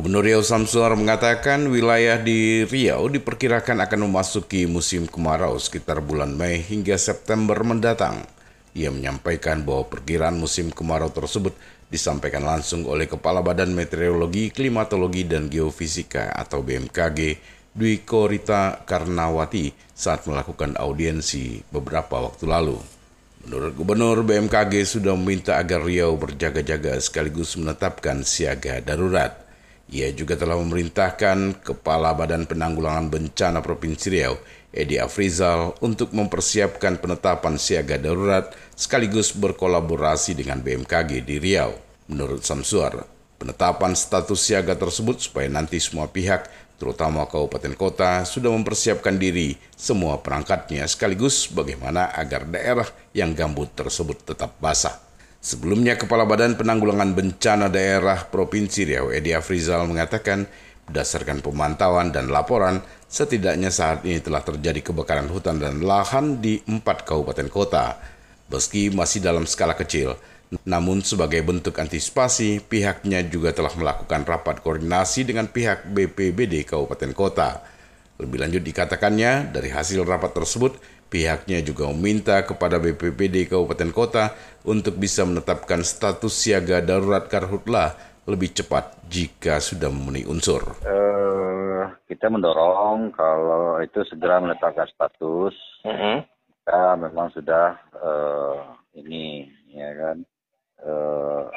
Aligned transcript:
Gubernur 0.00 0.24
Riau 0.24 0.40
Samsuar 0.40 0.96
mengatakan 0.96 1.68
wilayah 1.68 2.16
di 2.16 2.64
Riau 2.64 3.12
diperkirakan 3.12 3.84
akan 3.84 4.08
memasuki 4.08 4.64
musim 4.64 5.04
kemarau 5.04 5.60
sekitar 5.60 6.00
bulan 6.00 6.32
Mei 6.40 6.64
hingga 6.64 6.96
September 6.96 7.60
mendatang. 7.60 8.24
Ia 8.72 8.88
menyampaikan 8.88 9.60
bahwa 9.60 9.92
perkiraan 9.92 10.40
musim 10.40 10.72
kemarau 10.72 11.12
tersebut 11.12 11.52
disampaikan 11.92 12.48
langsung 12.48 12.88
oleh 12.88 13.12
Kepala 13.12 13.44
Badan 13.44 13.76
Meteorologi, 13.76 14.48
Klimatologi, 14.48 15.28
dan 15.28 15.52
Geofisika 15.52 16.32
atau 16.32 16.64
BMKG 16.64 17.36
Dwi 17.76 18.00
Korita 18.00 18.80
Karnawati 18.88 19.68
saat 19.92 20.24
melakukan 20.24 20.80
audiensi 20.80 21.60
beberapa 21.68 22.24
waktu 22.24 22.48
lalu. 22.48 22.80
Menurut 23.44 23.76
Gubernur, 23.76 24.24
BMKG 24.24 24.80
sudah 24.80 25.12
meminta 25.12 25.60
agar 25.60 25.84
Riau 25.84 26.16
berjaga-jaga 26.16 26.96
sekaligus 27.04 27.52
menetapkan 27.60 28.24
siaga 28.24 28.80
darurat. 28.80 29.49
Ia 29.90 30.14
juga 30.14 30.38
telah 30.38 30.54
memerintahkan 30.54 31.66
Kepala 31.66 32.14
Badan 32.14 32.46
Penanggulangan 32.46 33.10
Bencana 33.10 33.58
Provinsi 33.58 34.06
Riau, 34.14 34.38
Edi 34.70 35.02
Afrizal, 35.02 35.74
untuk 35.82 36.14
mempersiapkan 36.14 37.02
penetapan 37.02 37.58
siaga 37.58 37.98
darurat 37.98 38.54
sekaligus 38.78 39.34
berkolaborasi 39.34 40.38
dengan 40.38 40.62
BMKG 40.62 41.26
di 41.26 41.42
Riau. 41.42 41.74
Menurut 42.06 42.46
Samsuar, 42.46 43.02
penetapan 43.42 43.98
status 43.98 44.38
siaga 44.38 44.78
tersebut 44.78 45.26
supaya 45.26 45.50
nanti 45.50 45.82
semua 45.82 46.06
pihak, 46.06 46.46
terutama 46.78 47.26
kabupaten 47.26 47.74
kota, 47.74 48.22
sudah 48.22 48.54
mempersiapkan 48.54 49.18
diri 49.18 49.58
semua 49.74 50.22
perangkatnya 50.22 50.86
sekaligus 50.86 51.50
bagaimana 51.50 52.14
agar 52.14 52.46
daerah 52.46 52.86
yang 53.10 53.34
gambut 53.34 53.74
tersebut 53.74 54.22
tetap 54.22 54.54
basah. 54.62 55.09
Sebelumnya, 55.40 55.96
Kepala 55.96 56.28
Badan 56.28 56.52
Penanggulangan 56.52 57.16
Bencana 57.16 57.72
Daerah 57.72 58.28
Provinsi 58.28 58.84
Riau, 58.84 59.08
Edi 59.08 59.32
Afrizal, 59.32 59.88
mengatakan 59.88 60.44
berdasarkan 60.84 61.40
pemantauan 61.40 62.12
dan 62.12 62.28
laporan, 62.28 62.84
setidaknya 63.08 63.72
saat 63.72 64.04
ini 64.04 64.20
telah 64.20 64.44
terjadi 64.44 64.92
kebakaran 64.92 65.32
hutan 65.32 65.56
dan 65.56 65.80
lahan 65.80 66.44
di 66.44 66.60
empat 66.68 67.08
kabupaten 67.08 67.48
kota. 67.48 67.96
Meski 68.52 68.92
masih 68.92 69.24
dalam 69.24 69.48
skala 69.48 69.72
kecil, 69.72 70.20
namun 70.66 71.00
sebagai 71.00 71.40
bentuk 71.46 71.78
antisipasi, 71.78 72.60
pihaknya 72.60 73.22
juga 73.22 73.54
telah 73.54 73.70
melakukan 73.72 74.26
rapat 74.26 74.60
koordinasi 74.60 75.24
dengan 75.24 75.46
pihak 75.46 75.86
BPBD 75.88 76.66
Kabupaten 76.66 77.14
Kota. 77.14 77.62
Lebih 78.20 78.38
lanjut 78.38 78.62
dikatakannya, 78.62 79.48
dari 79.50 79.72
hasil 79.72 80.04
rapat 80.04 80.36
tersebut, 80.36 80.76
Pihaknya 81.10 81.58
juga 81.58 81.90
meminta 81.90 82.38
kepada 82.46 82.78
BPPD 82.78 83.50
Kabupaten 83.50 83.90
Kota 83.90 84.30
untuk 84.62 84.94
bisa 84.94 85.26
menetapkan 85.26 85.82
status 85.82 86.30
siaga 86.30 86.78
darurat 86.78 87.26
karhutlah 87.26 87.98
lebih 88.30 88.54
cepat 88.54 88.94
jika 89.10 89.58
sudah 89.58 89.90
memenuhi 89.90 90.22
unsur. 90.30 90.62
Uh, 90.86 91.90
kita 92.06 92.30
mendorong 92.30 93.10
kalau 93.10 93.82
itu 93.82 94.06
segera 94.06 94.38
menetapkan 94.38 94.86
status. 94.86 95.50
Uh 95.82 95.90
-huh. 95.90 96.16
Kita 96.46 96.94
memang 96.94 97.34
sudah 97.34 97.74
uh, 97.98 98.78
ini 98.94 99.50
ya 99.74 99.90
kan 99.98 100.16
uh, 100.86 101.50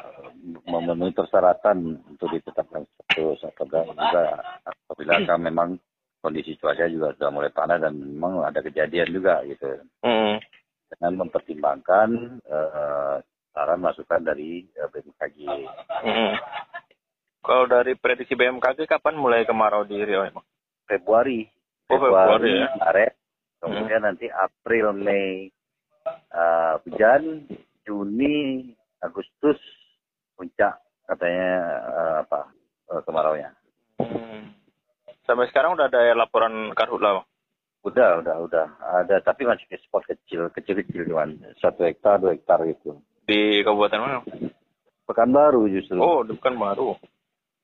memenuhi 0.66 1.14
persyaratan 1.14 2.02
untuk 2.10 2.26
ditetapkan 2.34 2.90
status 2.90 3.54
apabila 3.54 4.42
apabila 4.66 5.38
memang 5.38 5.78
kondisi 6.24 6.56
cuaca 6.56 6.88
juga 6.88 7.12
sudah 7.20 7.30
mulai 7.36 7.52
panas 7.52 7.84
dan 7.84 8.00
memang 8.00 8.48
ada 8.48 8.64
kejadian 8.64 9.12
juga 9.12 9.44
gitu. 9.44 9.84
Mm. 10.08 10.40
Dengan 10.96 11.14
mempertimbangkan 11.20 12.40
uh, 12.48 13.20
saran 13.52 13.84
masukan 13.84 14.24
dari 14.24 14.64
uh, 14.80 14.88
eh, 14.88 14.90
BMKG. 14.96 15.38
Mm. 16.08 16.34
Kalau 17.44 17.68
dari 17.68 18.00
prediksi 18.00 18.40
BMKG 18.40 18.88
kapan 18.88 19.20
mulai 19.20 19.44
kemarau 19.44 19.84
di 19.84 20.00
Riau 20.00 20.24
emang? 20.24 20.48
Februari. 20.88 21.44
Oh, 21.92 22.00
Februari, 22.00 22.64
ya. 22.64 22.72
Maret. 22.80 23.14
Kemudian 23.60 24.00
mm. 24.00 24.08
nanti 24.08 24.32
April, 24.32 24.96
Mei 24.96 25.52
uh, 26.08 26.80
hujan, 26.88 27.44
Juni, 27.84 28.72
Agustus 29.04 29.60
puncak 30.40 30.80
katanya 31.04 31.52
uh, 31.84 32.16
apa 32.24 32.40
uh, 32.96 33.02
kemarau 33.04 33.36
nya. 33.36 33.52
Hmm. 34.00 34.56
Sampai 35.34 35.50
sekarang 35.50 35.74
udah 35.74 35.90
ada 35.90 36.14
laporan 36.14 36.70
karhutla? 36.78 37.26
Udah, 37.82 38.22
udah, 38.22 38.36
udah. 38.46 38.68
Ada, 39.02 39.18
tapi 39.26 39.50
masih 39.50 39.66
ke 39.66 39.82
spot 39.82 40.06
kecil, 40.06 40.54
kecil-kecil 40.54 41.10
cuman. 41.10 41.42
Satu 41.58 41.90
hektar, 41.90 42.22
dua 42.22 42.38
hektar 42.38 42.62
gitu. 42.70 43.02
Di 43.26 43.66
kabupaten 43.66 43.98
mana? 43.98 44.22
Pekanbaru 45.10 45.74
justru. 45.74 45.98
Oh, 45.98 46.22
di 46.22 46.38
Pekanbaru. 46.38 46.94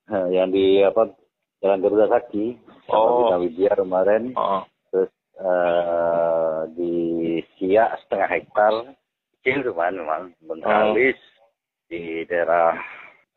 Yang 0.10 0.50
di 0.50 0.66
apa 0.82 1.14
Jalan 1.62 1.86
Garuda 1.86 2.10
Sakti. 2.10 2.58
Oh. 2.90 3.38
Di 3.38 3.54
Widya 3.54 3.78
kemarin. 3.78 4.34
Oh. 4.34 4.66
Terus 4.90 5.14
uh, 5.38 6.66
di 6.74 7.38
Siak 7.54 8.02
setengah 8.02 8.30
hektar. 8.34 8.74
Kecil 9.46 9.70
cuman 9.70 9.94
memang. 9.94 10.24
Bengkalis. 10.42 11.22
Oh. 11.22 11.86
Di 11.86 12.26
daerah 12.26 12.82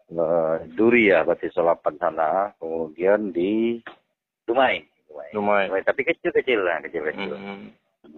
uh, 0.09 0.57
Duri 0.73 1.13
ya, 1.13 1.21
berarti 1.21 1.53
Solapan 1.53 2.01
sana. 2.01 2.49
Kemudian 2.57 3.29
di 3.29 3.77
Dumai. 4.47 4.83
Dumai. 5.09 5.29
Dumai. 5.35 5.63
Dumai. 5.69 5.83
Tapi 5.85 6.01
kecil-kecil 6.07 6.61
lah, 6.63 6.83
kecil-kecil. 6.85 7.33
Hmm. 7.37 7.71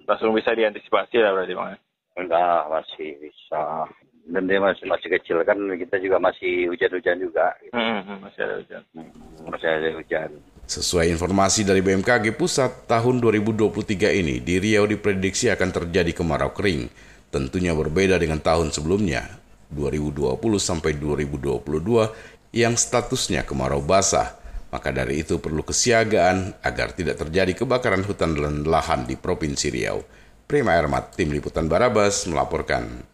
Langsung 0.09 0.33
bisa 0.33 0.53
diantisipasi 0.57 1.17
lah 1.21 1.33
berarti 1.37 1.55
bang? 1.57 1.77
Enggak, 2.15 2.61
masih 2.71 3.11
bisa. 3.21 3.89
Dan 4.25 4.49
dia 4.49 4.57
masih 4.57 4.89
masih 4.89 5.13
kecil 5.21 5.45
kan 5.45 5.59
kita 5.77 6.01
juga 6.01 6.17
masih 6.17 6.73
hujan-hujan 6.73 7.21
juga. 7.21 7.53
Gitu. 7.61 7.77
Hmm, 7.77 8.01
hmm 8.01 8.19
masih 8.25 8.41
ada 8.41 8.55
hujan. 8.57 8.83
Hmm, 8.97 9.11
masih 9.53 9.69
ada 9.69 9.89
hujan. 9.93 10.31
Sesuai 10.65 11.13
informasi 11.13 11.61
dari 11.69 11.85
BMKG 11.85 12.33
Pusat, 12.41 12.89
tahun 12.89 13.21
2023 13.21 14.17
ini 14.17 14.41
di 14.41 14.57
Riau 14.57 14.89
diprediksi 14.89 15.53
akan 15.53 15.69
terjadi 15.69 16.17
kemarau 16.17 16.57
kering. 16.57 16.89
Tentunya 17.29 17.77
berbeda 17.77 18.17
dengan 18.17 18.41
tahun 18.41 18.73
sebelumnya, 18.73 19.29
2020 19.69 20.41
sampai 20.57 20.97
2022 20.97 22.17
yang 22.57 22.79
statusnya 22.79 23.45
kemarau 23.45 23.85
basah. 23.85 24.44
Maka 24.75 24.91
dari 24.91 25.23
itu 25.23 25.39
perlu 25.39 25.63
kesiagaan 25.63 26.59
agar 26.67 26.99
tidak 26.99 27.23
terjadi 27.23 27.63
kebakaran 27.63 28.03
hutan 28.03 28.35
dan 28.35 28.67
lahan 28.67 29.07
di 29.07 29.15
Provinsi 29.15 29.71
Riau. 29.71 30.03
Prima 30.51 30.75
Ermat, 30.75 31.15
Tim 31.15 31.31
Liputan 31.31 31.71
Barabas 31.71 32.27
melaporkan. 32.27 33.07